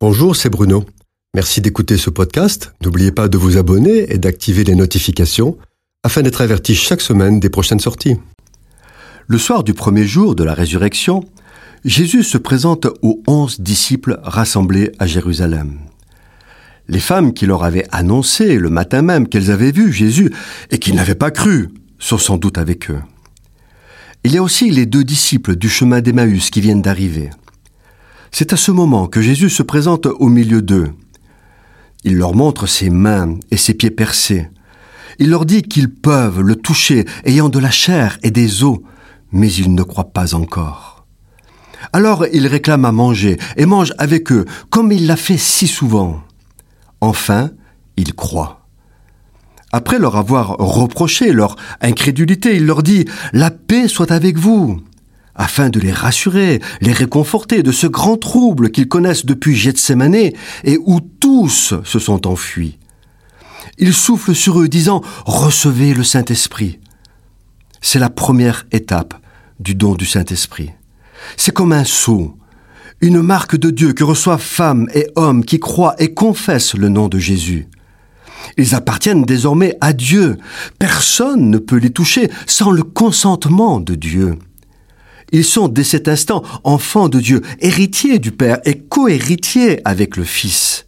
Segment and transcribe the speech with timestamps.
[0.00, 0.84] Bonjour, c'est Bruno.
[1.34, 2.72] Merci d'écouter ce podcast.
[2.84, 5.58] N'oubliez pas de vous abonner et d'activer les notifications
[6.04, 8.14] afin d'être averti chaque semaine des prochaines sorties.
[9.26, 11.24] Le soir du premier jour de la résurrection,
[11.84, 15.80] Jésus se présente aux onze disciples rassemblés à Jérusalem.
[16.86, 20.32] Les femmes qui leur avaient annoncé le matin même qu'elles avaient vu Jésus
[20.70, 23.02] et qu'ils n'avaient pas cru sont sans doute avec eux.
[24.22, 27.30] Il y a aussi les deux disciples du chemin d'Emmaüs qui viennent d'arriver.
[28.30, 30.92] C'est à ce moment que Jésus se présente au milieu d'eux.
[32.04, 34.48] Il leur montre ses mains et ses pieds percés.
[35.18, 38.78] Il leur dit qu'ils peuvent le toucher ayant de la chair et des os,
[39.32, 41.06] mais ils ne croient pas encore.
[41.92, 46.20] Alors il réclame à manger et mange avec eux, comme il l'a fait si souvent.
[47.00, 47.50] Enfin,
[47.96, 48.66] il croit.
[49.70, 54.80] Après leur avoir reproché leur incrédulité, il leur dit⁇ La paix soit avec vous!⁇
[55.38, 60.78] afin de les rassurer, les réconforter de ce grand trouble qu'ils connaissent depuis Gethsemane et
[60.84, 62.78] où tous se sont enfuis.
[63.78, 66.80] Il souffle sur eux, disant Recevez le Saint-Esprit.
[67.80, 69.14] C'est la première étape
[69.60, 70.72] du don du Saint-Esprit.
[71.36, 72.36] C'est comme un sceau,
[73.00, 77.08] une marque de Dieu que reçoivent femmes et hommes qui croient et confessent le nom
[77.08, 77.68] de Jésus.
[78.56, 80.38] Ils appartiennent désormais à Dieu.
[80.80, 84.38] Personne ne peut les toucher sans le consentement de Dieu.
[85.32, 90.24] Ils sont dès cet instant enfants de Dieu, héritiers du Père et co-héritiers avec le
[90.24, 90.86] Fils.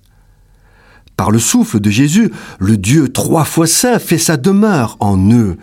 [1.16, 5.58] Par le souffle de Jésus, le Dieu trois fois saint fait sa demeure en eux.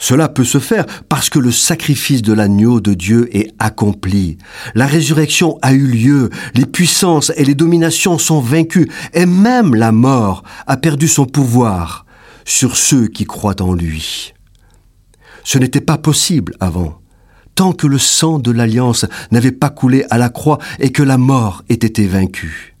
[0.00, 4.38] Cela peut se faire parce que le sacrifice de l'agneau de Dieu est accompli.
[4.74, 9.92] La résurrection a eu lieu, les puissances et les dominations sont vaincues, et même la
[9.92, 12.06] mort a perdu son pouvoir
[12.44, 14.34] sur ceux qui croient en lui.
[15.44, 17.03] Ce n'était pas possible avant
[17.54, 21.18] tant que le sang de l'alliance n'avait pas coulé à la croix et que la
[21.18, 22.74] mort ait été vaincue.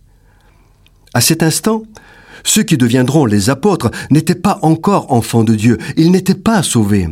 [1.14, 1.84] À cet instant,
[2.44, 7.08] ceux qui deviendront les apôtres n'étaient pas encore enfants de Dieu, ils n'étaient pas sauvés.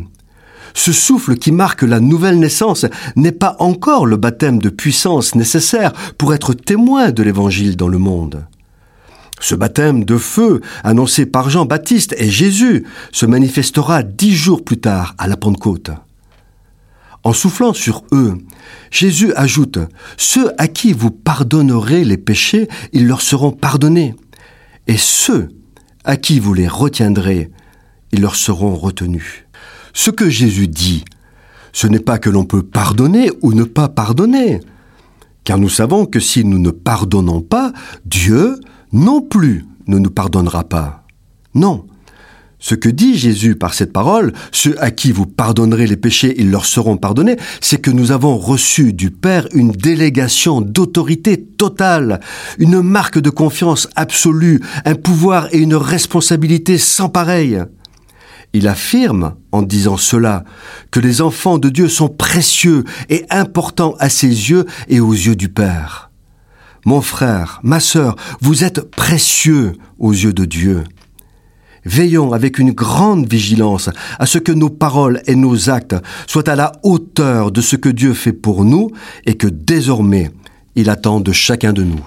[0.75, 2.85] Ce souffle qui marque la nouvelle naissance
[3.15, 7.99] n'est pas encore le baptême de puissance nécessaire pour être témoin de l'Évangile dans le
[7.99, 8.45] monde.
[9.39, 15.15] Ce baptême de feu, annoncé par Jean-Baptiste et Jésus, se manifestera dix jours plus tard
[15.17, 15.91] à la Pentecôte.
[17.23, 18.37] En soufflant sur eux,
[18.91, 19.79] Jésus ajoute,
[20.17, 24.15] Ceux à qui vous pardonnerez les péchés, ils leur seront pardonnés.
[24.87, 25.49] Et ceux
[26.03, 27.49] à qui vous les retiendrez,
[28.11, 29.45] ils leur seront retenus.
[29.93, 31.05] Ce que Jésus dit,
[31.71, 34.59] ce n'est pas que l'on peut pardonner ou ne pas pardonner,
[35.43, 37.73] car nous savons que si nous ne pardonnons pas,
[38.05, 38.59] Dieu
[38.91, 41.05] non plus ne nous pardonnera pas.
[41.55, 41.85] Non,
[42.63, 46.49] ce que dit Jésus par cette parole, ceux à qui vous pardonnerez les péchés, ils
[46.49, 52.21] leur seront pardonnés, c'est que nous avons reçu du Père une délégation d'autorité totale,
[52.59, 57.61] une marque de confiance absolue, un pouvoir et une responsabilité sans pareil.
[58.53, 60.45] Il affirme, en disant cela,
[60.89, 65.35] que les enfants de Dieu sont précieux et importants à ses yeux et aux yeux
[65.35, 66.11] du Père.
[66.85, 70.85] Mon frère, ma sœur, vous êtes précieux aux yeux de Dieu.
[71.85, 73.89] Veillons avec une grande vigilance
[74.19, 75.95] à ce que nos paroles et nos actes
[76.27, 78.91] soient à la hauteur de ce que Dieu fait pour nous
[79.25, 80.31] et que désormais
[80.75, 82.05] il attend de chacun de nous.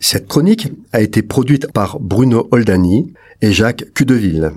[0.00, 4.52] Cette chronique a été produite par Bruno Oldani et Jacques Cudeville.